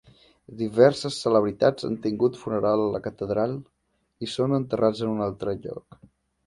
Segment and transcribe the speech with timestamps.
[0.61, 3.57] Diverses celebritats han tingut funeral a la catedral
[4.29, 6.05] i són enterrats a un altre lloc.